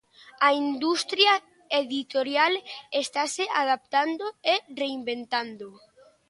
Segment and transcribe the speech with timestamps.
[0.47, 1.33] A industria
[1.81, 2.53] editorial
[3.03, 5.67] estase adaptando e reinventando.